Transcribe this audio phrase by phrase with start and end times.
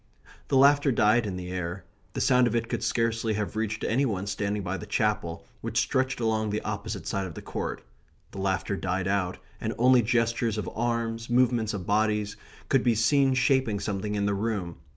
[0.47, 1.85] The laughter died in the air.
[2.13, 5.79] The sound of it could scarcely have reached any one standing by the Chapel, which
[5.79, 7.83] stretched along the opposite side of the court.
[8.31, 12.35] The laughter died out, and only gestures of arms, movements of bodies,
[12.67, 14.77] could be seen shaping something in the room.